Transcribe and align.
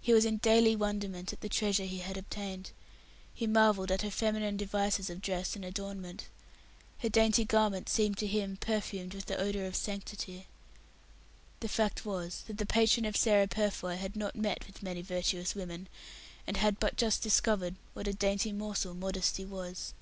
He 0.00 0.12
was 0.12 0.24
in 0.24 0.38
daily 0.38 0.74
wonderment 0.74 1.32
at 1.32 1.42
the 1.42 1.48
treasure 1.48 1.84
he 1.84 1.98
had 1.98 2.16
obtained. 2.16 2.72
He 3.32 3.46
marvelled 3.46 3.92
at 3.92 4.02
her 4.02 4.10
feminine 4.10 4.56
devices 4.56 5.08
of 5.08 5.20
dress 5.22 5.54
and 5.54 5.64
adornment. 5.64 6.26
Her 6.98 7.08
dainty 7.08 7.44
garments 7.44 7.92
seemed 7.92 8.18
to 8.18 8.26
him 8.26 8.56
perfumed 8.56 9.14
with 9.14 9.26
the 9.26 9.38
odour 9.38 9.66
of 9.66 9.76
sanctity. 9.76 10.48
The 11.60 11.68
fact 11.68 12.04
was 12.04 12.42
that 12.48 12.58
the 12.58 12.66
patron 12.66 13.04
of 13.04 13.16
Sarah 13.16 13.46
Purfoy 13.46 13.94
had 13.94 14.16
not 14.16 14.34
met 14.34 14.66
with 14.66 14.82
many 14.82 15.02
virtuous 15.02 15.54
women, 15.54 15.88
and 16.48 16.56
had 16.56 16.80
but 16.80 16.96
just 16.96 17.22
discovered 17.22 17.76
what 17.94 18.08
a 18.08 18.12
dainty 18.12 18.50
morsel 18.52 18.94
Modesty 18.94 19.44
was. 19.44 19.94